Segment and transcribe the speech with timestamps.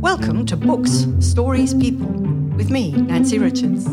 [0.00, 2.06] Welcome to Books, Stories, People
[2.56, 3.88] with me, Nancy Richards.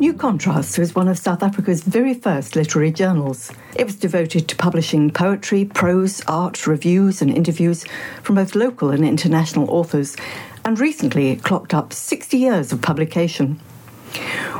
[0.00, 3.52] New Contrast was one of South Africa's very first literary journals.
[3.76, 7.84] It was devoted to publishing poetry, prose, art, reviews, and interviews
[8.24, 10.16] from both local and international authors,
[10.64, 13.60] and recently it clocked up 60 years of publication.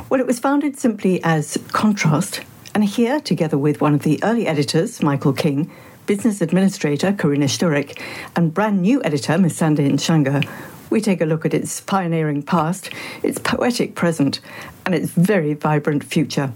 [0.09, 2.43] Well, it was founded simply as Contrast,
[2.77, 5.69] and here, together with one of the early editors, Michael King,
[6.07, 8.01] business administrator, Karina Szczurek,
[8.37, 10.49] and brand new editor, Masande Ntshanga,
[10.91, 12.91] we take a look at its pioneering past,
[13.23, 14.41] its poetic present,
[14.85, 16.53] and its very vibrant future.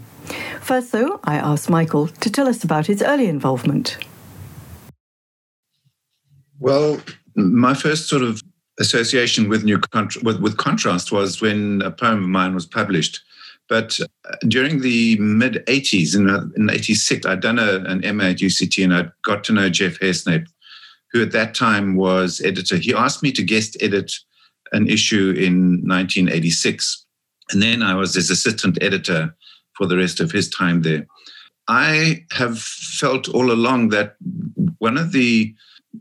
[0.61, 3.97] First, though, I asked Michael to tell us about his early involvement.
[6.59, 7.01] Well,
[7.35, 8.41] my first sort of
[8.79, 13.21] association with new Contra- with, with contrast was when a poem of mine was published.
[13.69, 18.25] But uh, during the mid 80s, in, uh, in 86, I'd done a, an MA
[18.25, 20.47] at UCT and I got to know Jeff Haresnape,
[21.11, 22.77] who at that time was editor.
[22.77, 24.13] He asked me to guest edit
[24.71, 27.05] an issue in 1986.
[27.51, 29.35] And then I was his assistant editor
[29.73, 31.05] for the rest of his time there.
[31.67, 34.15] I have felt all along that
[34.79, 35.53] one of the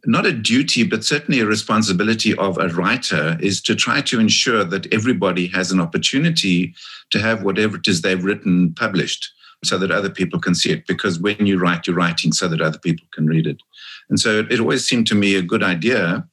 [0.04, 4.64] not a duty, but certainly a responsibility of a writer is to try to ensure
[4.64, 6.74] that everybody has an opportunity
[7.10, 9.32] to have whatever it is they've written published
[9.64, 10.86] so that other people can see it.
[10.86, 13.60] Because when you write, you're writing so that other people can read it.
[14.08, 16.26] And so it always seemed to me a good idea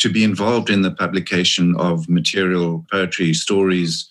[0.00, 4.08] to be involved in the publication of material, poetry, stories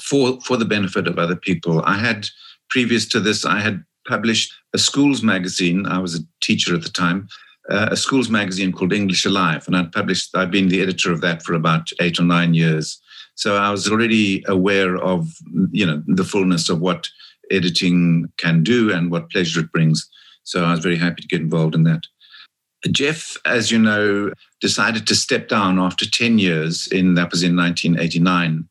[0.00, 1.82] for, for the benefit of other people.
[1.84, 2.28] I had,
[2.70, 5.86] previous to this, I had published a schools magazine.
[5.86, 7.28] I was a teacher at the time,
[7.70, 10.36] uh, a schools magazine called English Alive, and I'd published.
[10.36, 13.00] I'd been the editor of that for about eight or nine years.
[13.34, 15.28] So I was already aware of,
[15.70, 17.08] you know, the fullness of what
[17.50, 20.08] editing can do and what pleasure it brings.
[20.44, 22.02] So I was very happy to get involved in that.
[22.90, 27.56] Jeff, as you know, decided to step down after 10 years in that was in
[27.56, 28.68] 1989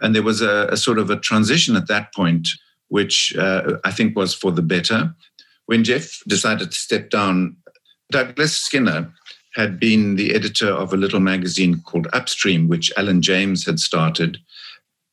[0.00, 2.48] and there was a, a sort of a transition at that point
[2.88, 5.14] which uh, i think was for the better
[5.70, 7.56] when Jeff decided to step down
[8.10, 9.12] douglas skinner
[9.54, 14.38] had been the editor of a little magazine called upstream which alan james had started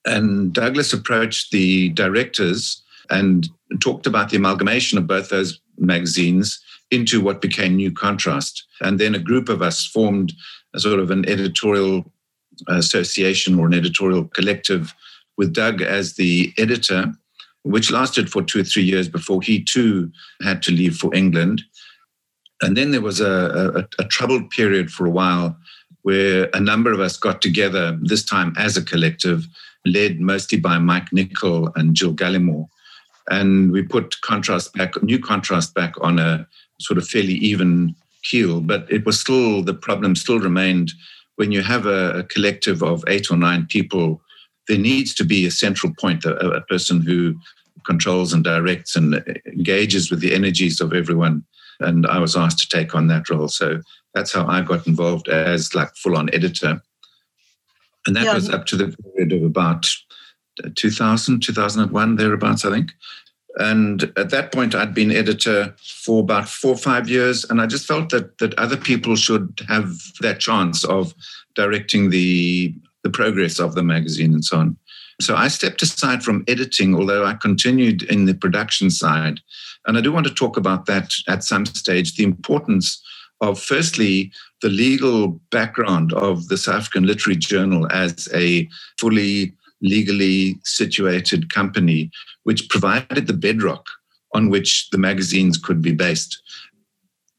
[0.06, 3.50] and douglas approached the directors and
[3.80, 6.60] talked about the amalgamation of both those magazines
[6.92, 8.66] into what became New Contrast.
[8.82, 10.34] And then a group of us formed
[10.74, 12.12] a sort of an editorial
[12.68, 14.94] association or an editorial collective
[15.38, 17.14] with Doug as the editor,
[17.64, 21.64] which lasted for two or three years before he too had to leave for England.
[22.62, 25.58] And then there was a, a, a troubled period for a while
[26.02, 29.46] where a number of us got together, this time as a collective,
[29.86, 32.68] led mostly by Mike Nicol and Jill Gallimore.
[33.30, 36.48] And we put contrast back, new contrast back on a
[36.80, 40.92] sort of fairly even keel, but it was still the problem still remained
[41.36, 44.22] when you have a, a collective of eight or nine people.
[44.68, 47.36] There needs to be a central point, a, a person who
[47.86, 51.44] controls and directs and engages with the energies of everyone.
[51.80, 53.48] And I was asked to take on that role.
[53.48, 53.82] So
[54.14, 56.82] that's how I got involved as like full on editor.
[58.06, 58.34] And that yeah.
[58.34, 59.88] was up to the period of about
[60.64, 62.92] uh, 2000, 2001, thereabouts, I think.
[63.60, 67.66] And at that point, I'd been editor for about four or five years, and I
[67.66, 71.16] just felt that that other people should have that chance of
[71.56, 74.78] directing the the progress of the magazine and so on.
[75.20, 79.40] So I stepped aside from editing, although I continued in the production side.
[79.88, 83.02] And I do want to talk about that at some stage the importance
[83.42, 84.32] of, firstly,
[84.62, 88.68] the legal background of the South African Literary Journal as a
[89.00, 92.12] fully legally situated company,
[92.44, 93.86] which provided the bedrock
[94.34, 96.42] on which the magazines could be based.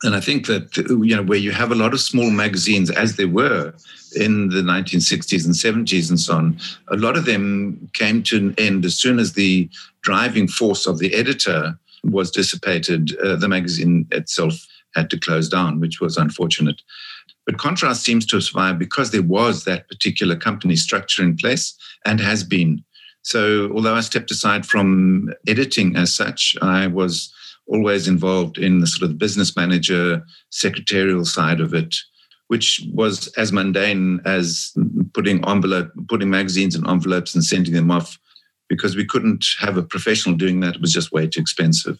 [0.05, 3.17] And I think that, you know, where you have a lot of small magazines, as
[3.17, 3.75] there were
[4.15, 6.59] in the 1960s and 70s and so on,
[6.89, 9.69] a lot of them came to an end as soon as the
[10.03, 13.17] driving force of the editor was dissipated.
[13.19, 16.83] Uh, the magazine itself had to close down, which was unfortunate.
[17.47, 21.75] But Contrast seems to have survived because there was that particular company structure in place
[22.05, 22.85] and has been.
[23.23, 27.33] So, although I stepped aside from editing as such, I was
[27.67, 31.97] always involved in the sort of business manager, secretarial side of it,
[32.49, 34.73] which was as mundane as
[35.13, 38.19] putting envelope, putting magazines in envelopes and sending them off,
[38.69, 40.77] because we couldn't have a professional doing that.
[40.77, 41.99] It was just way too expensive.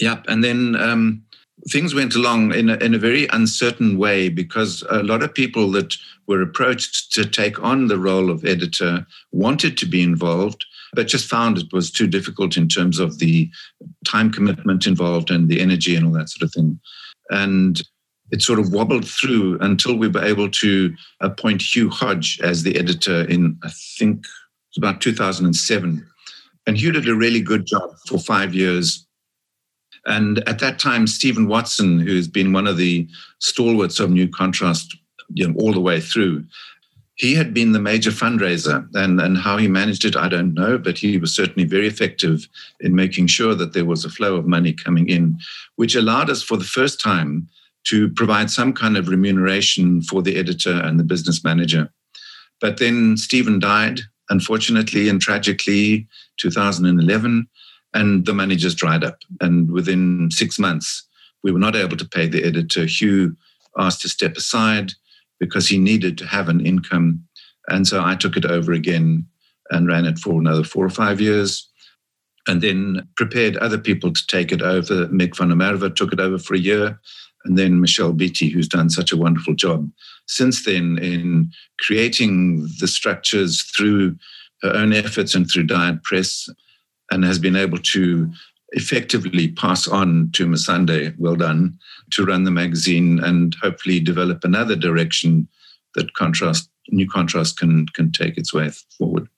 [0.00, 0.24] Yep.
[0.28, 1.22] And then um,
[1.70, 5.70] things went along in a, in a very uncertain way because a lot of people
[5.72, 5.94] that
[6.26, 11.28] were approached to take on the role of editor wanted to be involved, but just
[11.28, 13.50] found it was too difficult in terms of the
[14.06, 16.78] time commitment involved and the energy and all that sort of thing.
[17.30, 17.80] And
[18.32, 22.76] it sort of wobbled through until we were able to appoint Hugh Hodge as the
[22.76, 24.26] editor in, I think,
[24.76, 26.06] it's about 2007.
[26.66, 29.06] And Hugh did a really good job for five years.
[30.04, 33.08] And at that time, Stephen Watson, who's been one of the
[33.40, 34.94] stalwarts of New Contrast
[35.30, 36.44] you know, all the way through,
[37.14, 38.86] he had been the major fundraiser.
[38.94, 42.46] And, and how he managed it, I don't know, but he was certainly very effective
[42.80, 45.38] in making sure that there was a flow of money coming in,
[45.76, 47.48] which allowed us for the first time
[47.84, 51.88] to provide some kind of remuneration for the editor and the business manager.
[52.60, 54.00] But then Stephen died,
[54.30, 56.06] unfortunately and tragically,
[56.38, 57.48] 2011,
[57.94, 59.18] and the money just dried up.
[59.40, 61.06] And within six months,
[61.42, 62.86] we were not able to pay the editor.
[62.86, 63.36] Hugh
[63.78, 64.92] asked to step aside
[65.38, 67.24] because he needed to have an income.
[67.68, 69.26] And so I took it over again
[69.70, 71.68] and ran it for another four or five years.
[72.48, 75.08] And then prepared other people to take it over.
[75.08, 77.00] Mick van der took it over for a year
[77.46, 79.88] and then Michelle Betty, who's done such a wonderful job
[80.26, 81.50] since then in
[81.80, 84.16] creating the structures through
[84.62, 86.48] her own efforts and through Dryad Press,
[87.10, 88.30] and has been able to
[88.70, 91.78] effectively pass on to Masande, well done,
[92.10, 95.48] to run the magazine and hopefully develop another direction
[95.94, 99.28] that contrast, new contrast can can take its way forward.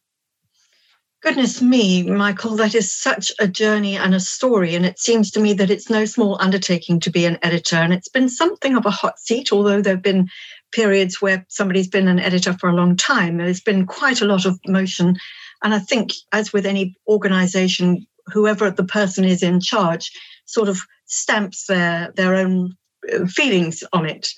[1.21, 4.77] Goodness me, Michael, that is such a journey and a story.
[4.77, 7.75] And it seems to me that it's no small undertaking to be an editor.
[7.75, 10.29] And it's been something of a hot seat, although there have been
[10.73, 13.39] periods where somebody's been an editor for a long time.
[13.39, 15.17] There's been quite a lot of motion.
[15.63, 20.13] And I think, as with any organization, whoever the person is in charge
[20.45, 22.77] sort of stamps their, their own
[23.13, 24.29] uh, feelings on it.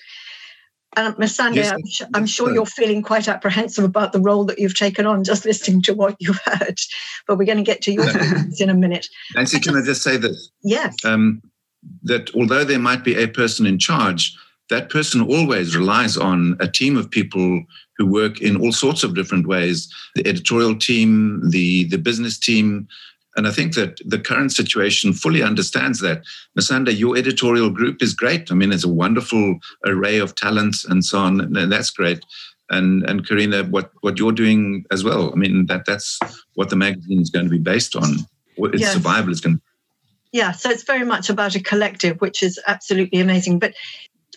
[0.97, 1.73] And Masande, yes,
[2.03, 5.44] I'm, I'm, sure you're feeling quite apprehensive about the role that you've taken on just
[5.47, 6.79] listening to what you've heard.
[7.27, 9.06] But we're going to get to your feelings in a minute.
[9.37, 10.50] Nancy, can I just say this?
[10.62, 10.97] Yes.
[11.05, 11.43] Um,
[12.03, 14.37] that although there might be a person in charge,
[14.70, 17.62] that person always relies on a team of people
[17.99, 22.88] who work in all sorts of different ways the editorial team, the, the business team,
[23.37, 26.22] and I think that the current situation fully understands that.
[26.58, 28.50] Masande, your editorial group is great.
[28.50, 32.25] I mean, it's a wonderful array of talents and so on, and that's great.
[32.70, 35.32] And and Karina, what what you're doing as well.
[35.32, 36.19] I mean, that that's
[36.55, 38.17] what the magazine is going to be based on.
[38.56, 38.93] Its yes.
[38.93, 39.56] survival is going.
[39.56, 39.62] To-
[40.32, 43.58] yeah, so it's very much about a collective, which is absolutely amazing.
[43.58, 43.75] But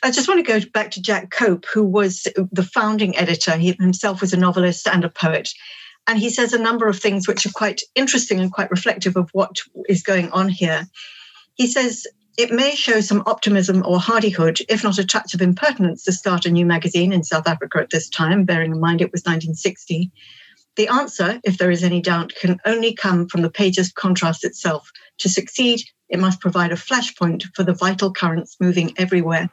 [0.03, 3.55] I just want to go back to Jack Cope, who was the founding editor.
[3.55, 5.49] He himself was a novelist and a poet.
[6.05, 9.29] And he says a number of things which are quite interesting and quite reflective of
[9.31, 9.55] what
[9.87, 10.89] is going on here.
[11.55, 12.05] He says
[12.37, 16.45] it may show some optimism or hardihood, if not a touch of impertinence, to start
[16.45, 20.11] a new magazine in South Africa at this time, bearing in mind it was 1960.
[20.75, 24.91] The answer, if there is any doubt, can only come from the page's contrast itself.
[25.19, 29.49] To succeed, it must provide a flashpoint for the vital currents moving everywhere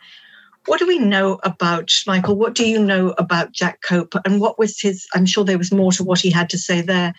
[0.66, 2.36] what do we know about Michael?
[2.36, 4.14] What do you know about Jack Cope?
[4.24, 5.06] And what was his?
[5.14, 7.14] I'm sure there was more to what he had to say there.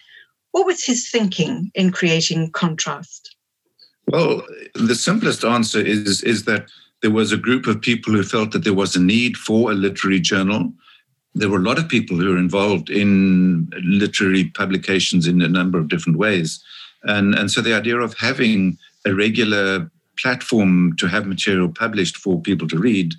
[0.51, 3.35] What was his thinking in creating contrast?
[4.07, 4.43] Well,
[4.75, 6.67] the simplest answer is is that
[7.01, 9.75] there was a group of people who felt that there was a need for a
[9.75, 10.71] literary journal.
[11.33, 15.79] There were a lot of people who were involved in literary publications in a number
[15.79, 16.63] of different ways.
[17.03, 19.89] And, and so the idea of having a regular
[20.21, 23.13] platform to have material published for people to read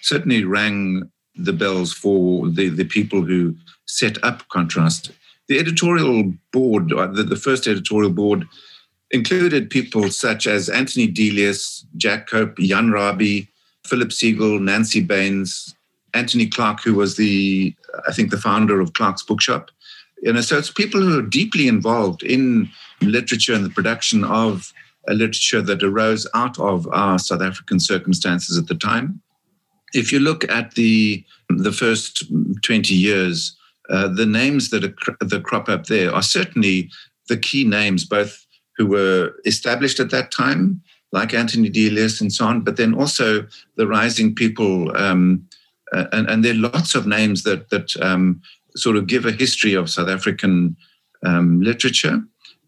[0.00, 3.54] certainly rang the bells for the, the people who
[3.86, 5.10] set up Contrast.
[5.48, 8.46] The editorial board, uh, the, the first editorial board,
[9.10, 13.48] included people such as Anthony Delius, Jack Cope, Jan Rabie,
[13.86, 15.74] Philip Segal, Nancy Baines,
[16.12, 17.74] Anthony Clark, who was the,
[18.06, 19.70] I think, the founder of Clark's Bookshop.
[20.22, 22.68] You know, so it's people who are deeply involved in
[23.00, 24.72] literature and the production of
[25.14, 29.20] literature that arose out of our South African circumstances at the time
[29.94, 32.24] if you look at the the first
[32.62, 33.56] 20 years,
[33.88, 36.90] uh, the names that, are, that crop up there are certainly
[37.28, 38.44] the key names, both
[38.76, 43.46] who were established at that time, like Anthony Delius and so on, but then also
[43.76, 44.94] the rising people.
[44.96, 45.48] Um,
[45.92, 48.42] uh, and, and, there are lots of names that, that um,
[48.76, 50.76] sort of give a history of South African
[51.24, 52.20] um, literature.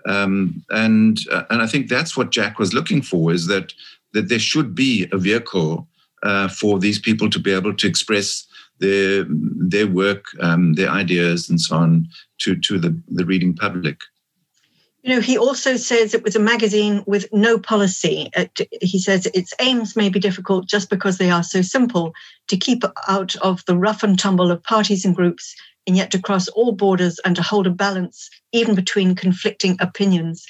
[0.06, 3.72] Um, and, uh, and I think that's what Jack was looking for is that,
[4.12, 5.86] that there should be a vehicle
[6.22, 8.46] uh, for these people to be able to express
[8.78, 13.98] their their work, um, their ideas, and so on to to the the reading public.
[15.02, 18.30] You know, he also says it was a magazine with no policy.
[18.36, 18.44] Uh,
[18.82, 22.12] he says its aims may be difficult just because they are so simple
[22.48, 26.20] to keep out of the rough and tumble of parties and groups, and yet to
[26.20, 30.44] cross all borders and to hold a balance even between conflicting opinions.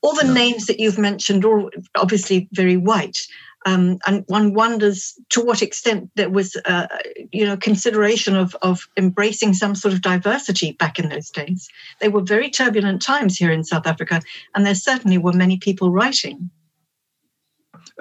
[0.00, 3.18] All the names that you've mentioned are obviously very white.
[3.64, 6.86] Um, and one wonders to what extent there was, uh,
[7.30, 11.68] you know, consideration of, of embracing some sort of diversity back in those days.
[12.00, 14.20] They were very turbulent times here in South Africa,
[14.54, 16.50] and there certainly were many people writing.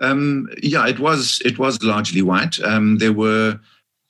[0.02, 2.60] Um, yeah, it was it was largely white.
[2.62, 3.60] Um, there were,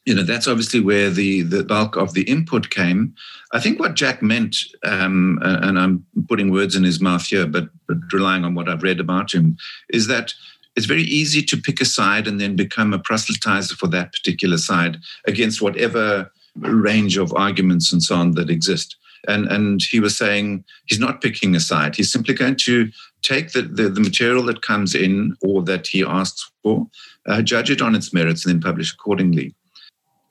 [0.05, 3.13] you know, that's obviously where the the bulk of the input came.
[3.53, 7.69] I think what Jack meant, um, and I'm putting words in his mouth here, but,
[7.87, 9.57] but relying on what I've read about him,
[9.89, 10.33] is that
[10.75, 14.57] it's very easy to pick a side and then become a proselytizer for that particular
[14.57, 14.97] side
[15.27, 18.95] against whatever range of arguments and so on that exist.
[19.27, 21.95] And, and he was saying he's not picking a side.
[21.95, 22.89] He's simply going to
[23.21, 26.87] take the, the, the material that comes in or that he asks for,
[27.27, 29.53] uh, judge it on its merits, and then publish accordingly.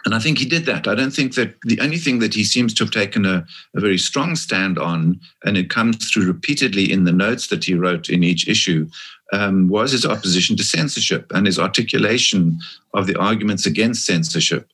[0.05, 0.89] And I think he did that.
[0.89, 3.81] I don't think that the only thing that he seems to have taken a, a,
[3.81, 8.09] very strong stand on, and it comes through repeatedly in the notes that he wrote
[8.09, 8.89] in each issue,
[9.33, 12.59] um, was his opposition to censorship and his articulation
[12.95, 14.71] of the arguments against censorship.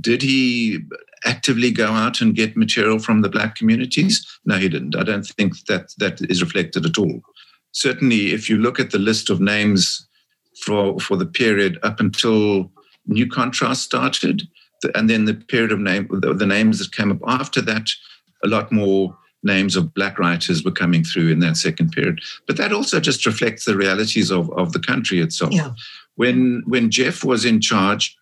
[0.00, 0.80] Did he
[1.24, 4.26] actively go out and get material from the black communities?
[4.44, 4.96] No, he didn't.
[4.96, 7.20] I don't think that that is reflected at all.
[7.72, 10.06] Certainly, if you look at the list of names
[10.64, 12.70] for, for the period up until
[13.06, 14.42] New Contrast started,
[14.94, 17.90] and then the period of name, the, names that came up after that,
[18.44, 22.20] a lot more names of black writers were coming through in that second period.
[22.46, 25.52] But that also just reflects the realities of, of the country itself.
[25.52, 25.72] Yeah.
[26.16, 28.16] When when Jeff was in charge,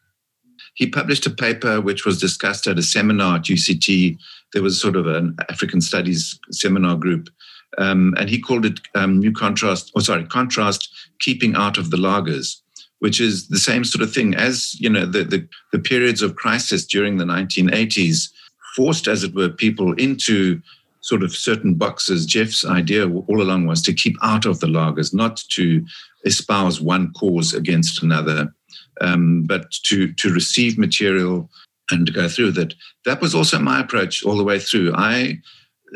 [0.75, 4.17] he published a paper which was discussed at a seminar at UCT.
[4.53, 7.29] There was sort of an African Studies seminar group,
[7.77, 11.97] um, and he called it um, New Contrast, or sorry, Contrast, keeping out of the
[11.97, 12.61] laagers,
[13.01, 16.37] which is the same sort of thing as you know the, the, the periods of
[16.37, 18.29] crisis during the 1980s
[18.75, 20.61] forced, as it were, people into
[21.01, 22.27] sort of certain boxes.
[22.27, 25.85] Jeff's idea all along was to keep out of the laagers, not to
[26.25, 28.55] espouse one cause against another,
[29.01, 31.49] um, but to to receive material
[31.91, 32.75] and to go through that.
[33.05, 34.93] That was also my approach all the way through.
[34.95, 35.39] I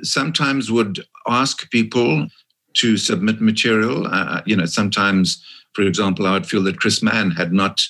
[0.03, 2.27] sometimes would ask people
[2.75, 4.07] to submit material.
[4.07, 5.45] Uh, you know, sometimes,
[5.75, 7.81] for example, I would feel that Chris Mann had not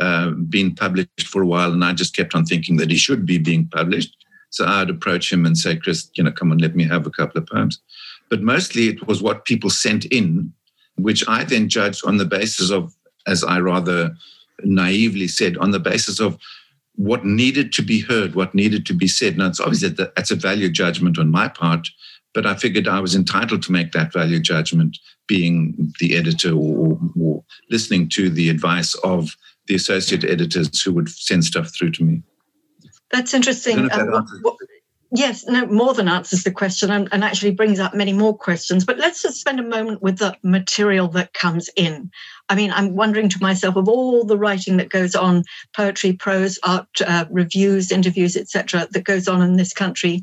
[0.00, 3.26] uh, been published for a while, and I just kept on thinking that he should
[3.26, 4.16] be being published.
[4.50, 7.10] So I'd approach him and say, Chris, you know, come on, let me have a
[7.10, 7.80] couple of poems.
[8.28, 10.52] But mostly it was what people sent in,
[10.96, 12.94] which I then judged on the basis of,
[13.26, 14.14] as I rather
[14.62, 16.38] naively said, on the basis of
[16.96, 19.38] what needed to be heard, what needed to be said.
[19.38, 21.88] Now, it's obviously that that's a value judgment on my part,
[22.34, 26.98] but I figured I was entitled to make that value judgment being the editor or,
[27.18, 29.36] or listening to the advice of
[29.66, 32.22] the associate editors who would send stuff through to me.
[33.10, 33.88] That's interesting.
[33.88, 34.56] What, what,
[35.12, 38.84] yes, no, more than answers the question and, and, actually brings up many more questions.
[38.84, 42.10] But let's just spend a moment with the material that comes in.
[42.48, 45.44] I mean, I'm wondering to myself of all the writing that goes on,
[45.76, 50.22] poetry, prose, art, uh, reviews, interviews, etc., that goes on in this country.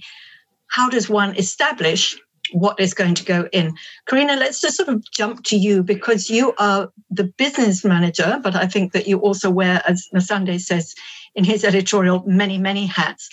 [0.70, 2.18] How does one establish
[2.52, 3.76] what is going to go in.
[4.08, 8.56] Karina, let's just sort of jump to you because you are the business manager, but
[8.56, 10.96] I think that you also wear, as Masande says
[11.36, 13.30] in his editorial, many, many hats.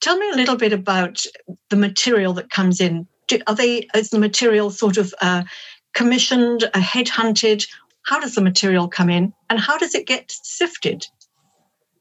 [0.00, 1.24] Tell me a little bit about
[1.70, 3.06] the material that comes in.
[3.28, 5.44] Do, are they, is the material sort of uh,
[5.94, 7.66] commissioned, uh, headhunted?
[8.04, 11.06] How does the material come in and how does it get sifted?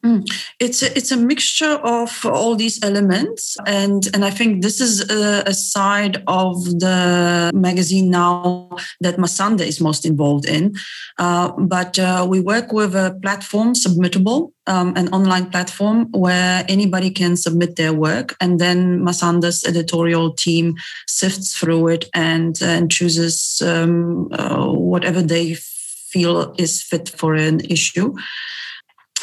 [0.03, 0.27] Mm.
[0.59, 5.07] It's a, it's a mixture of all these elements, and and I think this is
[5.11, 8.69] a, a side of the magazine now
[9.01, 10.73] that Masande is most involved in.
[11.19, 17.11] Uh, but uh, we work with a platform, Submittable, um, an online platform where anybody
[17.11, 20.73] can submit their work, and then Masande's editorial team
[21.05, 27.59] sifts through it and and chooses um, uh, whatever they feel is fit for an
[27.69, 28.15] issue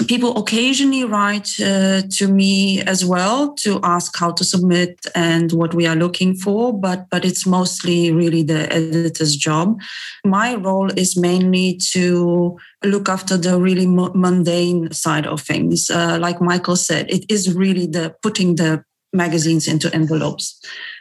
[0.06, 5.74] people occasionally write uh, to me as well to ask how to submit and what
[5.74, 9.80] we are looking for but but it's mostly really the editor's job.
[10.24, 15.90] My role is mainly to look after the really mundane side of things.
[15.90, 20.60] Uh, like michael said it is really the putting the magazines into envelopes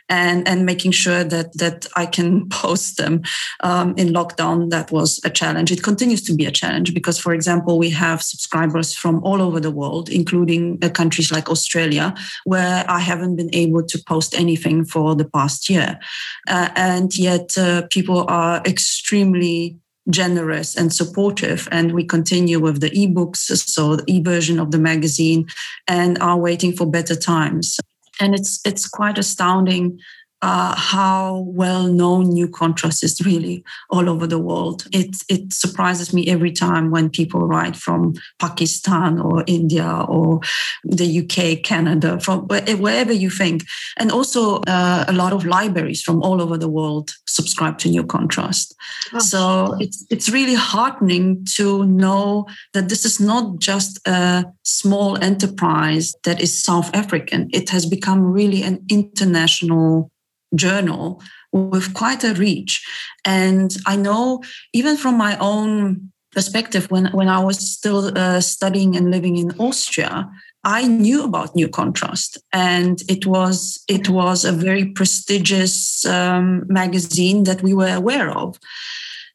[0.09, 3.23] and and making sure that that I can post them
[3.61, 4.69] um, in lockdown.
[4.69, 5.71] That was a challenge.
[5.71, 9.59] It continues to be a challenge because, for example, we have subscribers from all over
[9.59, 12.13] the world, including uh, countries like Australia,
[12.45, 15.99] where I haven't been able to post anything for the past year,
[16.47, 19.77] uh, and yet uh, people are extremely
[20.09, 21.67] generous and supportive.
[21.71, 25.47] And we continue with the ebooks, so the e-version of the magazine,
[25.87, 27.77] and are waiting for better times.
[28.19, 29.99] And it's it's quite astounding
[30.41, 34.85] uh, how well known New Contrast is really all over the world.
[34.91, 40.41] It it surprises me every time when people write from Pakistan or India or
[40.83, 43.63] the UK, Canada, from wherever you think,
[43.97, 48.03] and also uh, a lot of libraries from all over the world subscribe to New
[48.03, 48.75] Contrast.
[49.13, 49.19] Oh.
[49.19, 56.13] So it's it's really heartening to know that this is not just a small enterprise
[56.23, 57.49] that is South African.
[57.53, 60.11] It has become really an international
[60.55, 62.85] journal with quite a reach.
[63.25, 68.95] And I know even from my own perspective, when, when I was still uh, studying
[68.95, 70.29] and living in Austria,
[70.63, 77.43] I knew about New Contrast, and it was it was a very prestigious um, magazine
[77.43, 78.59] that we were aware of.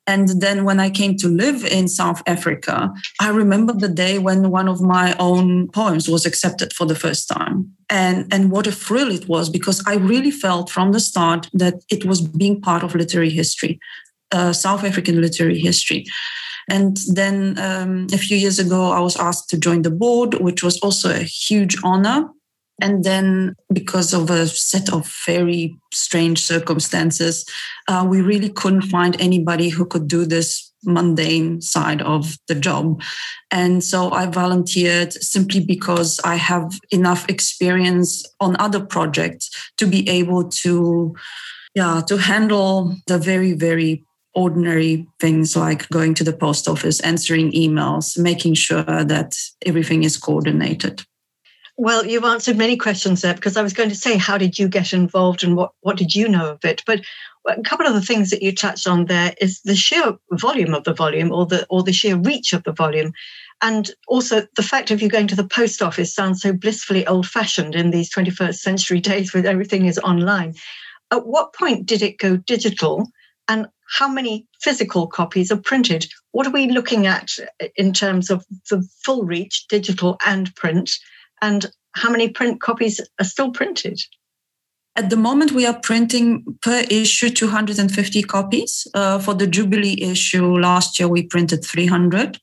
[0.06, 4.50] And then when I came to live in South Africa, I remember the day when
[4.50, 7.72] one of my own poems was accepted for the first time.
[7.88, 11.74] And, and what a thrill it was because I really felt from the start that
[11.88, 13.78] it was being part of literary history,
[14.32, 16.06] uh, South African literary history.
[16.68, 20.62] And then um, a few years ago, I was asked to join the board, which
[20.62, 22.28] was also a huge honor
[22.80, 27.44] and then, because of a set of very strange circumstances,
[27.88, 33.00] uh, we really couldn't find anybody who could do this mundane side of the job.
[33.50, 40.08] And so I volunteered simply because I have enough experience on other projects to be
[40.08, 41.14] able to,
[41.74, 47.52] yeah, to handle the very, very ordinary things like going to the post office, answering
[47.52, 51.04] emails, making sure that everything is coordinated.
[51.78, 54.68] Well, you've answered many questions there because I was going to say, how did you
[54.68, 56.82] get involved and what, what did you know of it?
[56.86, 57.00] But
[57.48, 60.84] a couple of the things that you touched on there is the sheer volume of
[60.84, 63.12] the volume or the or the sheer reach of the volume.
[63.62, 67.26] And also the fact of you going to the post office sounds so blissfully old
[67.26, 70.54] fashioned in these 21st century days where everything is online.
[71.10, 73.08] At what point did it go digital?
[73.48, 76.06] And how many physical copies are printed?
[76.32, 77.30] What are we looking at
[77.76, 80.90] in terms of the full reach, digital and print?
[81.42, 84.00] And how many print copies are still printed?
[84.94, 88.86] At the moment, we are printing per issue 250 copies.
[88.94, 92.38] Uh, for the Jubilee issue last year, we printed 300.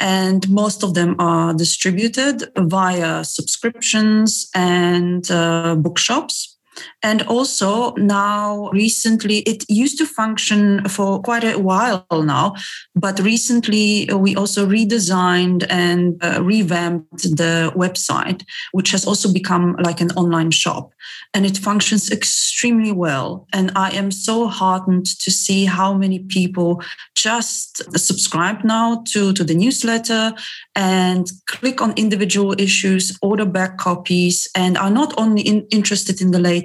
[0.00, 6.53] And most of them are distributed via subscriptions and uh, bookshops.
[7.02, 12.54] And also now recently, it used to function for quite a while now,
[12.94, 20.00] but recently we also redesigned and uh, revamped the website, which has also become like
[20.00, 20.90] an online shop.
[21.34, 23.46] And it functions extremely well.
[23.52, 26.82] And I am so heartened to see how many people
[27.14, 30.32] just subscribe now to, to the newsletter
[30.74, 36.30] and click on individual issues, order back copies, and are not only in, interested in
[36.30, 36.63] the latest,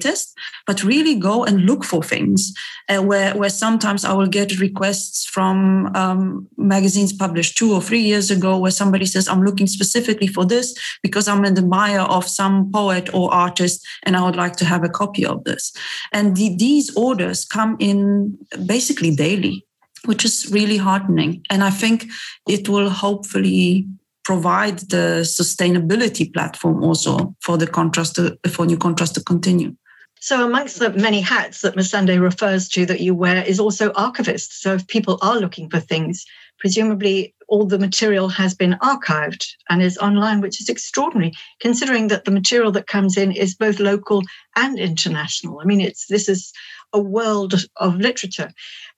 [0.65, 2.53] but really go and look for things.
[2.87, 8.01] Uh, where, where sometimes I will get requests from um, magazines published two or three
[8.01, 12.27] years ago where somebody says, I'm looking specifically for this because I'm an admirer of
[12.27, 15.71] some poet or artist and I would like to have a copy of this.
[16.11, 19.65] And the, these orders come in basically daily
[20.05, 21.45] which is really heartening.
[21.49, 22.05] And I think
[22.47, 23.85] it will hopefully
[24.23, 29.75] provide the sustainability platform also for the contrast to, for new contrast to continue.
[30.21, 34.61] So, amongst the many hats that Masande refers to that you wear is also archivist.
[34.61, 36.25] So, if people are looking for things,
[36.59, 42.25] presumably all the material has been archived and is online, which is extraordinary, considering that
[42.25, 44.21] the material that comes in is both local
[44.55, 45.59] and international.
[45.59, 46.53] I mean, it's this is
[46.93, 48.51] a world of literature.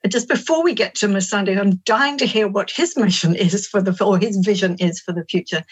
[0.04, 3.66] Uh, just before we get to Masande, I'm dying to hear what his mission is
[3.66, 5.64] for the, or his vision is for the future.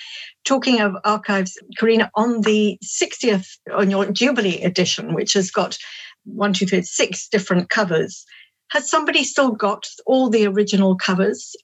[0.45, 5.77] Talking of archives, Karina, on the 60th, on your Jubilee edition, which has got
[6.25, 8.25] one, two, three, six different covers,
[8.69, 11.57] has somebody still got all the original covers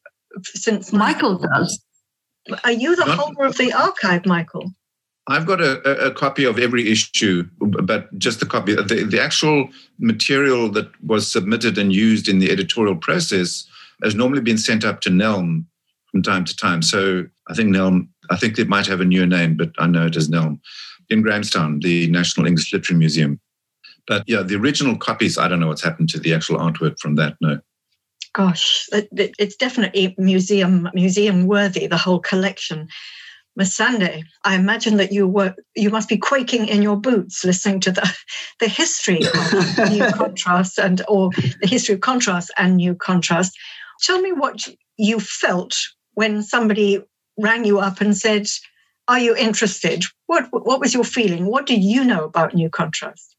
[0.45, 1.83] since Michael does?
[2.65, 4.73] Are you the holder of the archive, Michael?
[5.29, 8.75] I've got a, a, copy of every issue, but just the copy.
[8.75, 9.69] The, the actual
[9.99, 13.67] material that was submitted and used in the editorial process
[14.05, 15.65] has normally been sent up to Nelm
[16.13, 16.81] from time to time.
[16.81, 20.07] So I think Nelm, I think it might have a newer name, but I know
[20.07, 20.61] it as Nelm
[21.11, 23.41] in Grahamstown, the National English Literary Museum.
[24.07, 27.17] But yeah, the original copies, I don't know what's happened to the actual artwork from
[27.17, 27.35] that.
[27.41, 27.59] No.
[28.37, 31.87] Gosh, it's definitely museum museum worthy.
[31.87, 32.89] The whole collection.
[33.59, 37.93] Masande, I imagine that you were you must be quaking in your boots listening to
[37.93, 38.17] the
[38.61, 41.31] the history of new contrast and or
[41.63, 43.57] the history of contrast and new contrast.
[44.03, 44.69] Tell me what
[44.99, 45.75] you felt
[46.13, 47.03] when somebody
[47.39, 48.49] rang you up and said,
[49.09, 51.47] "Are you interested?" What what was your feeling?
[51.47, 53.35] What do you know about new contrast?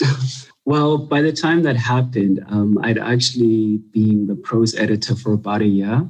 [0.64, 5.60] well, by the time that happened, um, I'd actually been the prose editor for about
[5.60, 6.08] a year.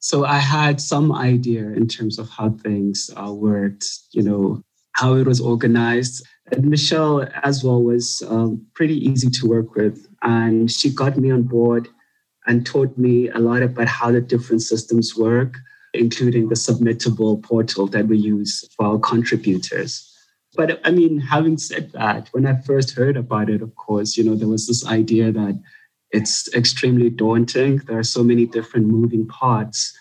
[0.00, 5.14] So I had some idea in terms of how things uh, worked, you know, how
[5.14, 6.24] it was organized.
[6.52, 10.06] And Michelle, as well, was um, pretty easy to work with.
[10.22, 11.88] And she got me on board
[12.46, 15.56] and taught me a lot about how the different systems work,
[15.94, 20.17] including the submittable portal that we use for our contributors.
[20.58, 24.24] But I mean, having said that, when I first heard about it, of course, you
[24.24, 25.56] know, there was this idea that
[26.10, 27.76] it's extremely daunting.
[27.86, 29.96] There are so many different moving parts.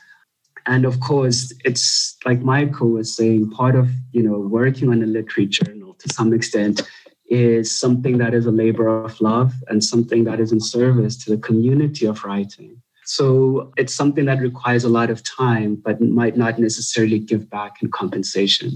[0.66, 5.06] And of course, it's like Michael was saying, part of you know working on a
[5.06, 6.82] literary journal to some extent
[7.28, 11.30] is something that is a labor of love and something that is in service to
[11.30, 12.82] the community of writing.
[13.06, 17.84] So it's something that requires a lot of time, but might not necessarily give back
[17.84, 18.72] in compensation.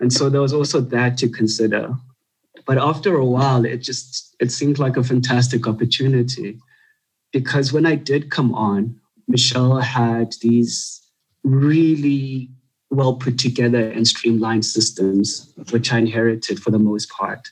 [0.00, 1.94] And so there was also that to consider.
[2.66, 6.58] But after a while, it just it seemed like a fantastic opportunity
[7.32, 11.02] because when I did come on, Michelle had these
[11.44, 12.50] really
[12.90, 17.48] well put together and streamlined systems, which I inherited for the most part.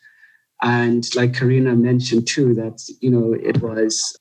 [0.62, 4.16] And like Karina mentioned too, that you know it was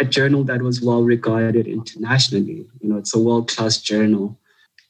[0.00, 2.66] a journal that was well regarded internationally.
[2.80, 4.38] You know, it's a world class journal.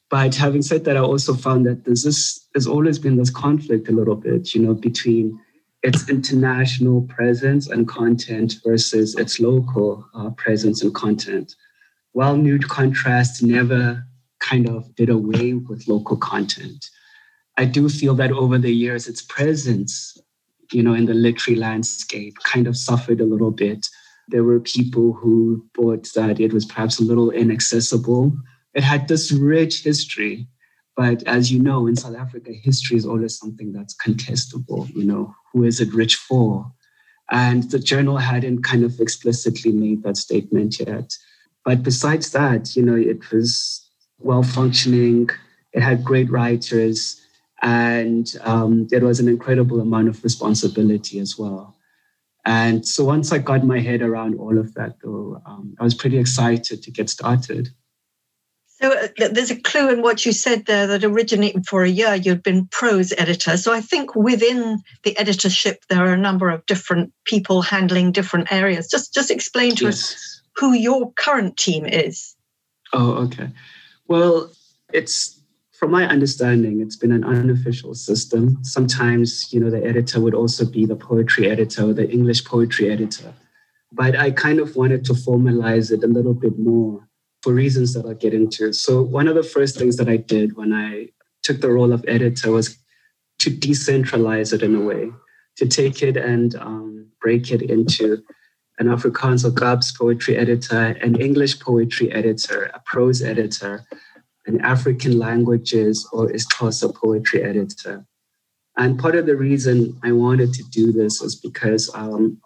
[0.09, 3.89] But having said that, I also found that there's this there's always been this conflict
[3.89, 5.39] a little bit, you know, between
[5.83, 11.55] its international presence and content versus its local uh, presence and content.
[12.13, 14.03] While New Contrast never
[14.39, 16.89] kind of did away with local content,
[17.57, 20.17] I do feel that over the years, its presence,
[20.71, 23.87] you know, in the literary landscape kind of suffered a little bit.
[24.29, 28.35] There were people who thought that it was perhaps a little inaccessible.
[28.77, 30.47] It had this rich history,
[30.95, 34.87] but as you know, in South Africa, history is always something that's contestable.
[34.95, 36.71] You know, who is it rich for?
[37.31, 41.11] And the journal hadn't kind of explicitly made that statement yet.
[41.65, 45.31] But besides that, you know, it was well functioning.
[45.73, 47.19] It had great writers,
[47.63, 51.75] and um, there was an incredible amount of responsibility as well.
[52.45, 55.95] And so once I got my head around all of that, though, um, I was
[55.95, 57.69] pretty excited to get started.
[58.81, 62.13] So uh, there's a clue in what you said there that originally for a year
[62.13, 63.57] you'd been prose editor.
[63.57, 68.51] So I think within the editorship there are a number of different people handling different
[68.51, 68.87] areas.
[68.87, 70.13] Just just explain to yes.
[70.13, 72.35] us who your current team is.
[72.93, 73.49] Oh, okay.
[74.07, 74.51] Well,
[74.93, 75.39] it's
[75.77, 78.63] from my understanding, it's been an unofficial system.
[78.63, 82.89] Sometimes, you know, the editor would also be the poetry editor or the English poetry
[82.89, 83.33] editor.
[83.91, 87.06] But I kind of wanted to formalize it a little bit more
[87.41, 88.73] for reasons that I'll get into.
[88.73, 91.09] So, one of the first things that I did when I
[91.43, 92.77] took the role of editor was
[93.39, 95.11] to decentralize it in a way,
[95.57, 98.23] to take it and um, break it into
[98.79, 103.85] an Afrikaans or Kaaps poetry editor, an English poetry editor, a prose editor,
[104.45, 108.05] an African languages or Xhosa poetry editor.
[108.77, 112.39] And part of the reason I wanted to do this was because, um,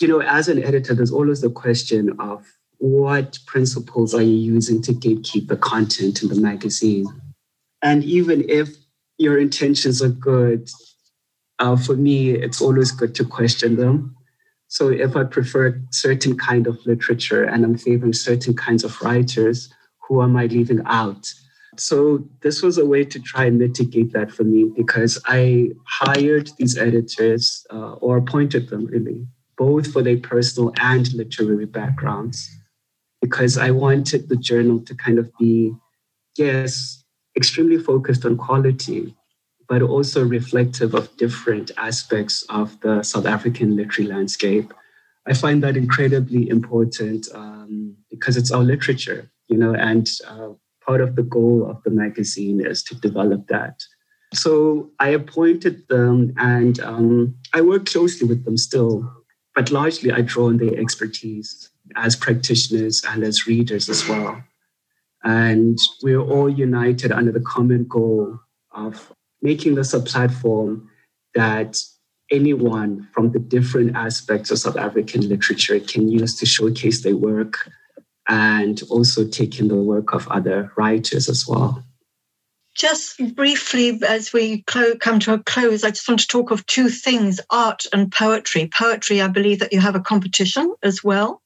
[0.00, 2.44] you know, as an editor, there's always the question of
[2.78, 7.06] what principles are you using to gatekeep the content in the magazine?
[7.82, 8.68] And even if
[9.18, 10.68] your intentions are good,
[11.58, 14.14] uh, for me, it's always good to question them.
[14.68, 19.72] So if I prefer certain kind of literature and I'm favoring certain kinds of writers,
[20.06, 21.32] who am I leaving out?
[21.78, 26.50] So this was a way to try and mitigate that for me because I hired
[26.58, 32.50] these editors uh, or appointed them really, both for their personal and literary backgrounds
[33.26, 35.72] because I wanted the journal to kind of be,
[36.36, 37.02] yes,
[37.36, 39.16] extremely focused on quality,
[39.68, 44.72] but also reflective of different aspects of the South African literary landscape.
[45.26, 50.50] I find that incredibly important um, because it's our literature, you know, and uh,
[50.86, 53.82] part of the goal of the magazine is to develop that.
[54.34, 59.12] So I appointed them and um, I work closely with them still,
[59.56, 64.42] but largely I draw on their expertise as practitioners and as readers as well.
[65.24, 68.38] And we're all united under the common goal
[68.72, 70.90] of making this a platform
[71.34, 71.78] that
[72.30, 77.70] anyone from the different aspects of South African literature can use to showcase their work
[78.28, 81.82] and also take in the work of other writers as well.
[82.74, 86.66] Just briefly, as we clo- come to a close, I just want to talk of
[86.66, 88.68] two things art and poetry.
[88.70, 91.40] Poetry, I believe that you have a competition as well.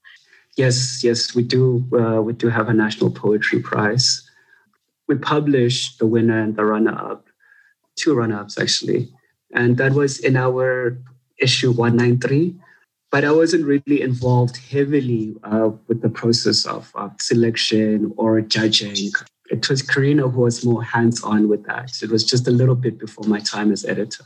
[0.61, 1.85] Yes, yes, we do.
[1.93, 4.29] Uh, we do have a National Poetry Prize.
[5.09, 7.29] We publish the winner and the runner up,
[7.97, 9.09] two runner ups actually.
[9.53, 10.99] And that was in our
[11.39, 12.55] issue 193
[13.11, 19.11] but I wasn't really involved heavily uh, with the process of, of selection or judging.
[19.51, 21.91] It was Karina who was more hands on with that.
[22.03, 24.25] It was just a little bit before my time as editor.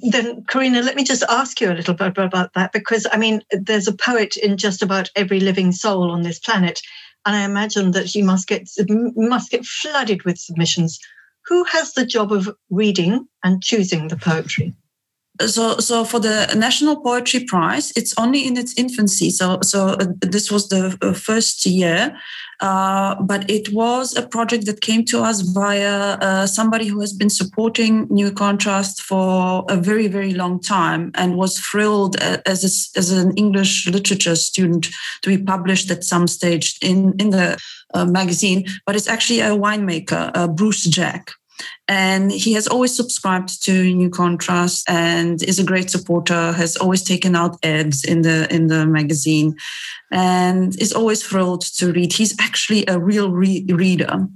[0.00, 3.42] Then, Karina, let me just ask you a little bit about that because I mean,
[3.50, 6.80] there's a poet in just about every living soul on this planet,
[7.26, 11.00] and I imagine that you must get must get flooded with submissions.
[11.46, 14.74] Who has the job of reading and choosing the poetry?
[15.46, 19.30] So so for the national poetry prize it's only in its infancy.
[19.30, 22.16] So so uh, this was the uh, first year.
[22.60, 27.12] Uh, but it was a project that came to us via uh, somebody who has
[27.12, 32.64] been supporting new contrast for a very very long time and was thrilled uh, as
[32.64, 34.88] a, as an english literature student
[35.22, 37.56] to be published at some stage in in the
[37.94, 38.66] uh, magazine.
[38.84, 41.37] But it's actually a winemaker bruce jack
[41.88, 46.52] and he has always subscribed to New Contrast and is a great supporter.
[46.52, 49.56] Has always taken out ads in the in the magazine,
[50.10, 52.12] and is always thrilled to read.
[52.12, 54.28] He's actually a real re- reader,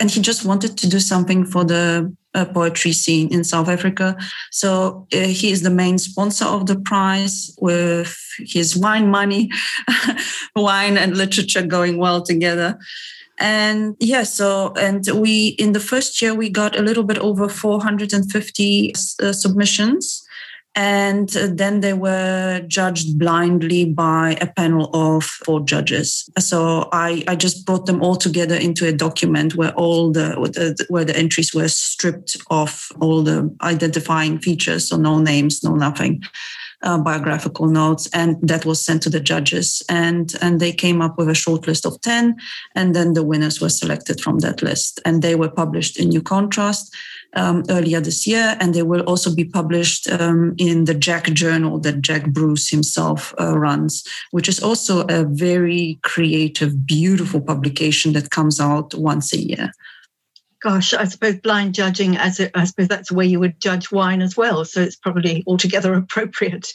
[0.00, 4.16] and he just wanted to do something for the uh, poetry scene in South Africa.
[4.50, 9.50] So uh, he is the main sponsor of the prize with his wine money,
[10.56, 12.78] wine and literature going well together
[13.38, 17.48] and yeah so and we in the first year we got a little bit over
[17.48, 20.24] 450 uh, submissions.
[20.74, 26.30] And then they were judged blindly by a panel of four judges.
[26.38, 31.04] So i i just brought them all together into a document where all the where
[31.04, 36.22] the entries were stripped of all the identifying features so no names no nothing
[36.82, 41.18] uh, biographical notes, and that was sent to the judges, and and they came up
[41.18, 42.36] with a short list of ten,
[42.74, 46.22] and then the winners were selected from that list, and they were published in New
[46.22, 46.94] Contrast.
[47.34, 51.78] Um, earlier this year, and they will also be published um, in the Jack Journal
[51.80, 58.30] that Jack Bruce himself uh, runs, which is also a very creative, beautiful publication that
[58.30, 59.72] comes out once a year
[60.60, 63.90] gosh, I suppose blind judging, as it, I suppose that's the way you would judge
[63.90, 64.64] wine as well.
[64.64, 66.68] So it's probably altogether appropriate.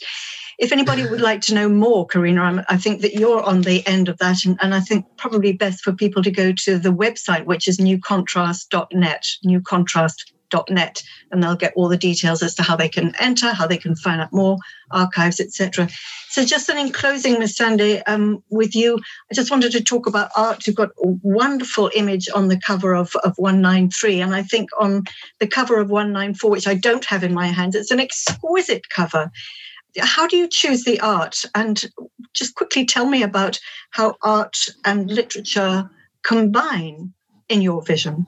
[0.58, 3.86] If anybody would like to know more, Karina, I'm, i think that you're on the
[3.86, 4.44] end of that.
[4.44, 7.78] And, and, I think probably best for people to go to the website, which is
[7.78, 10.32] newcontrast.net, newcontrast
[10.70, 13.76] net and they'll get all the details as to how they can enter how they
[13.76, 14.56] can find out more
[14.90, 15.88] archives etc
[16.28, 18.98] so just then in closing Masande, um, with you
[19.30, 20.66] i just wanted to talk about art.
[20.66, 25.04] You've got a wonderful image on the cover of, of 193 and i think on
[25.40, 29.30] the cover of 194 which i don't have in my hands it's an exquisite cover.
[30.00, 31.44] How do you choose the art?
[31.54, 31.84] And
[32.32, 35.88] just quickly tell me about how art and literature
[36.22, 37.12] combine
[37.48, 38.26] in your vision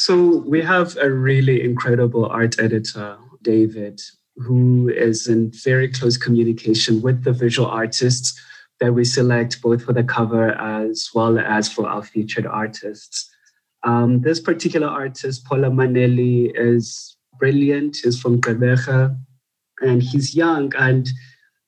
[0.00, 4.00] so we have a really incredible art editor, David,
[4.36, 8.40] who is in very close communication with the visual artists
[8.80, 13.28] that we select both for the cover as well as for our featured artists.
[13.82, 17.98] Um, this particular artist, Paula Manelli, is brilliant.
[18.02, 19.14] He's from Gqeberha
[19.82, 20.72] and he's young.
[20.78, 21.10] And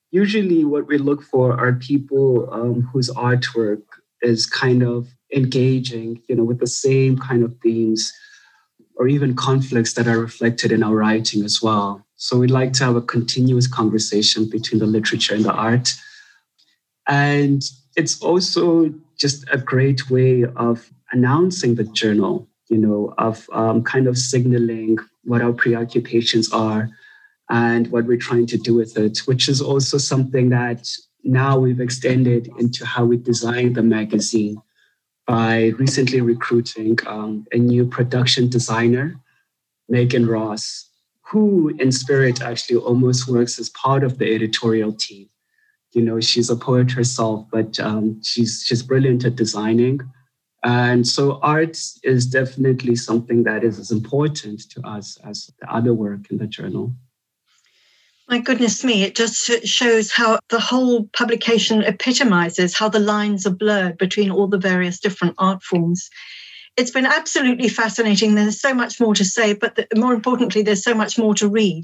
[0.09, 3.83] usually, what we look for are people um, whose artwork
[4.23, 8.11] is kind of engaging, you know, with the same kind of themes
[8.95, 12.05] or even conflicts that are reflected in our writing as well.
[12.15, 15.93] So we'd like to have a continuous conversation between the literature and the art.
[17.07, 17.63] And
[17.95, 24.07] it's also just a great way of announcing the journal, you know, of um, kind
[24.07, 26.89] of signaling what our preoccupations are
[27.49, 30.89] and what we're trying to do with it, which is also something that
[31.23, 34.61] now we've extended into how we design the magazine
[35.33, 39.19] by recently recruiting um, a new production designer,
[39.89, 40.91] Megan Ross,
[41.21, 45.27] who in spirit actually almost works as part of the editorial team.
[45.93, 50.01] You know, she's a poet herself, but um, she's she's brilliant at designing.
[50.63, 55.95] And so art is definitely something that is as important to us as the other
[55.95, 56.93] work in the journal.
[58.33, 63.53] My goodness me, it just shows how the whole publication epitomizes how the lines are
[63.53, 66.09] blurred between all the various different art forms.
[66.75, 68.33] It's been absolutely fascinating.
[68.33, 71.47] There's so much more to say, but the, more importantly, there's so much more to
[71.47, 71.83] read.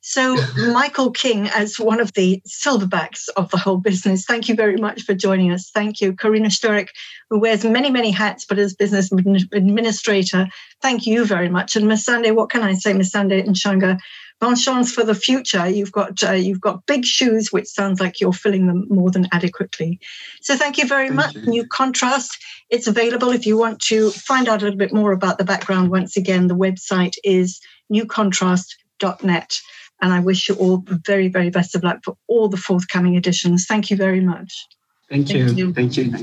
[0.00, 0.38] So,
[0.72, 5.02] Michael King, as one of the silverbacks of the whole business, thank you very much
[5.02, 5.70] for joining us.
[5.74, 6.14] Thank you.
[6.14, 6.88] Karina Szczurek,
[7.28, 10.46] who wears many, many hats, but as business administrator,
[10.80, 11.76] thank you very much.
[11.76, 13.98] And Masande, what can I say, Masande Ntshanga?
[14.40, 15.68] Chance for the future.
[15.68, 19.26] You've got uh, you've got big shoes, which sounds like you're filling them more than
[19.32, 19.98] adequately.
[20.40, 21.34] So thank you very thank much.
[21.34, 21.42] You.
[21.42, 22.36] New Contrast.
[22.68, 25.90] It's available if you want to find out a little bit more about the background.
[25.90, 27.60] Once again, the website is
[27.92, 29.58] newcontrast.net.
[30.02, 33.16] And I wish you all the very, very best of luck for all the forthcoming
[33.16, 33.66] editions.
[33.66, 34.66] Thank you very much.
[35.08, 35.72] Thank you.
[35.72, 36.10] Thank you.
[36.10, 36.22] Thank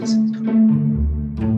[1.39, 1.52] you.